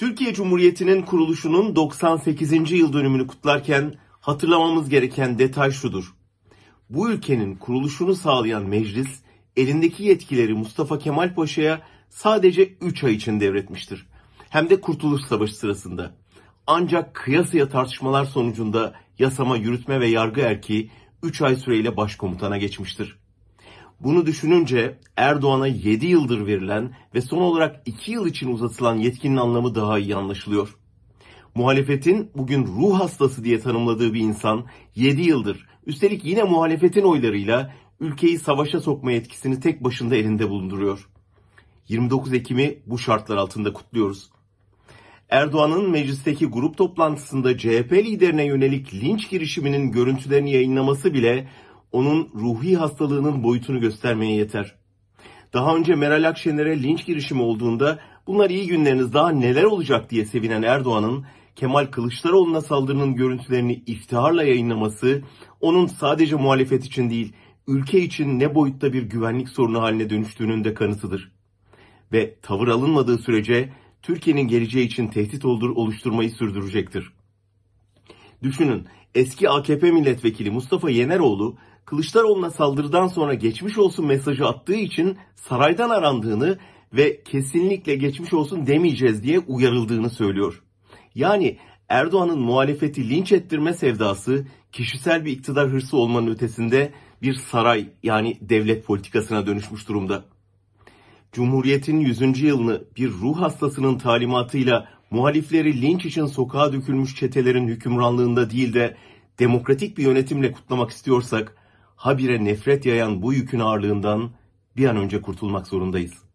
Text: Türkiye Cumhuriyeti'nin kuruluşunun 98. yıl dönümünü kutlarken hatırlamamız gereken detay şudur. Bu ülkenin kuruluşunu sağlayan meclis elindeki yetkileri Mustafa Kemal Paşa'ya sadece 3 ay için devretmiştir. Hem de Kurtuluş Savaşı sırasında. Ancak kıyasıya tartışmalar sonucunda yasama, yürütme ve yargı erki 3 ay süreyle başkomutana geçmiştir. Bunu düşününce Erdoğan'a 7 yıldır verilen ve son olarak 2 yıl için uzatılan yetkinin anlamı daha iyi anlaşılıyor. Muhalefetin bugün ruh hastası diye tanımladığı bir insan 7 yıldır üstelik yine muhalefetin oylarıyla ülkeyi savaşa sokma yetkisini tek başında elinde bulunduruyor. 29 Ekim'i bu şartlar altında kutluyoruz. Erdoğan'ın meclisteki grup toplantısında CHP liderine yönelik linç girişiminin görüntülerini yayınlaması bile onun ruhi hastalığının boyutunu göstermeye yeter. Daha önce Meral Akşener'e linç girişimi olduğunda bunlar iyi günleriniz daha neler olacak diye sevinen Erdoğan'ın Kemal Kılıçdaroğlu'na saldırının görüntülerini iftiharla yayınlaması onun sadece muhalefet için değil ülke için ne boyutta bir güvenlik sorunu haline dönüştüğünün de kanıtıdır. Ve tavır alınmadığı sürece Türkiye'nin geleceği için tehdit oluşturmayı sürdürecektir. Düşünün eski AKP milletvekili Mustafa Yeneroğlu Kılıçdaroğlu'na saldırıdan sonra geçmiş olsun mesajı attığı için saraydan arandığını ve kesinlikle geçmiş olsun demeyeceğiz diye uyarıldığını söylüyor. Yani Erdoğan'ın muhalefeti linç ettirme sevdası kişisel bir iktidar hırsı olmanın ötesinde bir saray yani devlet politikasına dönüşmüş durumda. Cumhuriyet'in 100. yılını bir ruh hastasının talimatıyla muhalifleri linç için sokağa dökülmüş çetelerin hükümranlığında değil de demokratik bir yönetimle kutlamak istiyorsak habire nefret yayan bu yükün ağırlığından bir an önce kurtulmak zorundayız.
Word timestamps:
Türkiye 0.00 0.34
Cumhuriyeti'nin 0.34 1.02
kuruluşunun 1.02 1.76
98. 1.76 2.72
yıl 2.72 2.92
dönümünü 2.92 3.26
kutlarken 3.26 3.94
hatırlamamız 4.20 4.88
gereken 4.88 5.38
detay 5.38 5.70
şudur. 5.70 6.14
Bu 6.90 7.10
ülkenin 7.10 7.56
kuruluşunu 7.56 8.14
sağlayan 8.14 8.66
meclis 8.66 9.20
elindeki 9.56 10.04
yetkileri 10.04 10.54
Mustafa 10.54 10.98
Kemal 10.98 11.34
Paşa'ya 11.34 11.82
sadece 12.10 12.74
3 12.80 13.04
ay 13.04 13.14
için 13.14 13.40
devretmiştir. 13.40 14.06
Hem 14.50 14.70
de 14.70 14.80
Kurtuluş 14.80 15.22
Savaşı 15.22 15.56
sırasında. 15.56 16.14
Ancak 16.66 17.14
kıyasıya 17.14 17.68
tartışmalar 17.68 18.24
sonucunda 18.24 18.94
yasama, 19.18 19.56
yürütme 19.56 20.00
ve 20.00 20.08
yargı 20.08 20.40
erki 20.40 20.90
3 21.22 21.42
ay 21.42 21.56
süreyle 21.56 21.96
başkomutana 21.96 22.58
geçmiştir. 22.58 23.18
Bunu 24.00 24.26
düşününce 24.26 24.98
Erdoğan'a 25.16 25.66
7 25.66 26.06
yıldır 26.06 26.46
verilen 26.46 26.92
ve 27.14 27.20
son 27.20 27.38
olarak 27.38 27.82
2 27.86 28.12
yıl 28.12 28.26
için 28.26 28.52
uzatılan 28.52 28.96
yetkinin 28.96 29.36
anlamı 29.36 29.74
daha 29.74 29.98
iyi 29.98 30.16
anlaşılıyor. 30.16 30.76
Muhalefetin 31.54 32.30
bugün 32.34 32.66
ruh 32.66 33.00
hastası 33.00 33.44
diye 33.44 33.60
tanımladığı 33.60 34.14
bir 34.14 34.20
insan 34.20 34.66
7 34.94 35.22
yıldır 35.22 35.66
üstelik 35.86 36.24
yine 36.24 36.42
muhalefetin 36.42 37.02
oylarıyla 37.02 37.74
ülkeyi 38.00 38.38
savaşa 38.38 38.80
sokma 38.80 39.12
yetkisini 39.12 39.60
tek 39.60 39.84
başında 39.84 40.16
elinde 40.16 40.50
bulunduruyor. 40.50 41.08
29 41.88 42.34
Ekim'i 42.34 42.78
bu 42.86 42.98
şartlar 42.98 43.36
altında 43.36 43.72
kutluyoruz. 43.72 44.30
Erdoğan'ın 45.28 45.90
meclisteki 45.90 46.46
grup 46.46 46.76
toplantısında 46.76 47.58
CHP 47.58 47.92
liderine 47.92 48.44
yönelik 48.44 48.94
linç 48.94 49.30
girişiminin 49.30 49.92
görüntülerini 49.92 50.52
yayınlaması 50.52 51.14
bile 51.14 51.48
onun 51.92 52.28
ruhi 52.34 52.76
hastalığının 52.76 53.42
boyutunu 53.42 53.80
göstermeye 53.80 54.34
yeter. 54.34 54.74
Daha 55.52 55.76
önce 55.76 55.94
Meral 55.94 56.28
Akşener'e 56.28 56.82
linç 56.82 57.06
girişimi 57.06 57.42
olduğunda 57.42 57.98
bunlar 58.26 58.50
iyi 58.50 58.66
günleriniz 58.66 59.12
daha 59.12 59.30
neler 59.30 59.64
olacak 59.64 60.10
diye 60.10 60.24
sevinen 60.24 60.62
Erdoğan'ın 60.62 61.24
Kemal 61.56 61.86
Kılıçdaroğlu'na 61.86 62.60
saldırının 62.60 63.14
görüntülerini 63.14 63.82
iftiharla 63.86 64.42
yayınlaması 64.42 65.22
onun 65.60 65.86
sadece 65.86 66.36
muhalefet 66.36 66.84
için 66.84 67.10
değil 67.10 67.32
ülke 67.66 68.00
için 68.00 68.38
ne 68.38 68.54
boyutta 68.54 68.92
bir 68.92 69.02
güvenlik 69.02 69.48
sorunu 69.48 69.82
haline 69.82 70.10
dönüştüğünün 70.10 70.64
de 70.64 70.74
kanıtıdır. 70.74 71.32
Ve 72.12 72.34
tavır 72.42 72.68
alınmadığı 72.68 73.18
sürece 73.18 73.72
Türkiye'nin 74.02 74.48
geleceği 74.48 74.86
için 74.86 75.08
tehdit 75.08 75.44
oluşturmayı 75.44 76.30
sürdürecektir. 76.30 77.12
Düşünün 78.42 78.86
eski 79.14 79.50
AKP 79.50 79.90
milletvekili 79.90 80.50
Mustafa 80.50 80.90
Yeneroğlu 80.90 81.56
Kılıçdaroğlu'na 81.90 82.50
saldırıdan 82.50 83.06
sonra 83.06 83.34
geçmiş 83.34 83.78
olsun 83.78 84.06
mesajı 84.06 84.46
attığı 84.46 84.74
için 84.74 85.18
saraydan 85.34 85.90
arandığını 85.90 86.58
ve 86.92 87.22
kesinlikle 87.22 87.94
geçmiş 87.94 88.34
olsun 88.34 88.66
demeyeceğiz 88.66 89.22
diye 89.22 89.38
uyarıldığını 89.38 90.10
söylüyor. 90.10 90.62
Yani 91.14 91.58
Erdoğan'ın 91.88 92.40
muhalefeti 92.40 93.10
linç 93.10 93.32
ettirme 93.32 93.74
sevdası 93.74 94.46
kişisel 94.72 95.24
bir 95.24 95.32
iktidar 95.32 95.68
hırsı 95.68 95.96
olmanın 95.96 96.26
ötesinde 96.26 96.92
bir 97.22 97.34
saray 97.34 97.88
yani 98.02 98.38
devlet 98.40 98.86
politikasına 98.86 99.46
dönüşmüş 99.46 99.88
durumda. 99.88 100.24
Cumhuriyet'in 101.32 102.00
100. 102.00 102.42
yılını 102.42 102.84
bir 102.96 103.10
ruh 103.10 103.40
hastasının 103.40 103.98
talimatıyla 103.98 104.88
muhalifleri 105.10 105.82
linç 105.82 106.04
için 106.04 106.26
sokağa 106.26 106.72
dökülmüş 106.72 107.16
çetelerin 107.16 107.68
hükümranlığında 107.68 108.50
değil 108.50 108.74
de 108.74 108.96
demokratik 109.38 109.98
bir 109.98 110.02
yönetimle 110.02 110.52
kutlamak 110.52 110.90
istiyorsak 110.90 111.59
habire 112.00 112.44
nefret 112.44 112.86
yayan 112.86 113.22
bu 113.22 113.32
yükün 113.32 113.60
ağırlığından 113.60 114.30
bir 114.76 114.86
an 114.86 114.96
önce 114.96 115.22
kurtulmak 115.22 115.66
zorundayız. 115.66 116.22